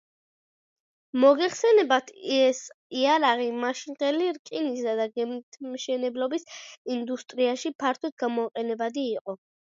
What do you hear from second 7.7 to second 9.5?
ფართოდ გამოყენებადი იყო.